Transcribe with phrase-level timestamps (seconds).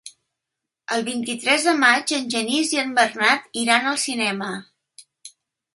[0.95, 4.53] El vint-i-tres de maig en Genís i en Bernat iran al cinema.